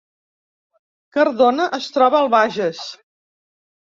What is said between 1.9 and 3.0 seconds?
troba al Bages